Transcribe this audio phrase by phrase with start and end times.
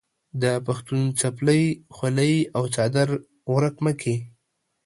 [0.41, 1.63] د پښتون څپلۍ،
[1.95, 3.09] خولۍ او څادر
[3.53, 4.15] ورک مه کې.